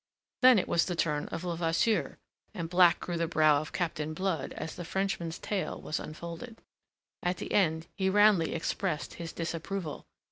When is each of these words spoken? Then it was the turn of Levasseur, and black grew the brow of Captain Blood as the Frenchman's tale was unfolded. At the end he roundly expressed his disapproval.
Then 0.41 0.57
it 0.57 0.67
was 0.67 0.85
the 0.85 0.95
turn 0.95 1.27
of 1.27 1.43
Levasseur, 1.43 2.17
and 2.55 2.71
black 2.71 2.99
grew 3.01 3.17
the 3.17 3.27
brow 3.27 3.61
of 3.61 3.71
Captain 3.71 4.15
Blood 4.15 4.51
as 4.53 4.73
the 4.75 4.83
Frenchman's 4.83 5.37
tale 5.37 5.79
was 5.79 5.99
unfolded. 5.99 6.59
At 7.21 7.37
the 7.37 7.51
end 7.51 7.85
he 7.93 8.09
roundly 8.09 8.55
expressed 8.55 9.13
his 9.13 9.31
disapproval. 9.31 10.07